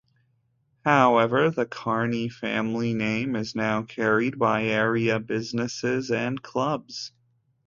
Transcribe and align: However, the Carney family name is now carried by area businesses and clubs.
However, 0.83 1.51
the 1.51 1.67
Carney 1.67 2.27
family 2.27 2.95
name 2.95 3.35
is 3.35 3.53
now 3.53 3.83
carried 3.83 4.39
by 4.39 4.63
area 4.63 5.19
businesses 5.19 6.09
and 6.09 6.41
clubs. 6.41 7.11